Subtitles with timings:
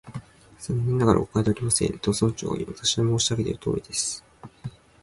[0.57, 2.71] 「残念ながら、誤解ではありません」と、村長がいう。
[2.75, 4.23] 「私が申し上げているとおりです」